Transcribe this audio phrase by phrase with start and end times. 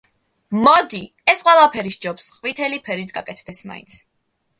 [0.67, 1.01] მოდი,
[1.33, 3.95] ეს ყველაფერი ჯობს ყვითელი ფერით გაკეთდეს მაინც.